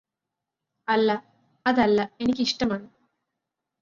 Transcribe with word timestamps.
അല്ല 0.87 1.09
അതല്ല 1.65 1.99
എനിക്കിഷ്ടമാണ് 2.21 2.87